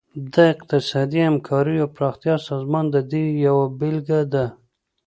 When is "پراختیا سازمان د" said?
1.95-2.95